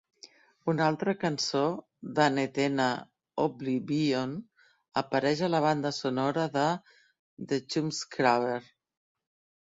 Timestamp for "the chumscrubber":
7.53-8.57